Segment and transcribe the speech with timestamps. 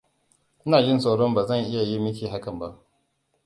[0.65, 2.79] Ina jin tsoron ba zan iya yi miki hakan ba.